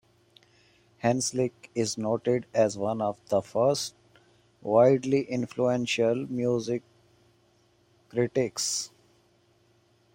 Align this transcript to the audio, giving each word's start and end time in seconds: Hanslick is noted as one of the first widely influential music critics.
Hanslick 1.03 1.69
is 1.75 1.95
noted 1.95 2.47
as 2.55 2.75
one 2.75 3.03
of 3.03 3.19
the 3.29 3.39
first 3.43 3.93
widely 4.63 5.25
influential 5.29 6.15
music 6.27 6.81
critics. 8.09 8.89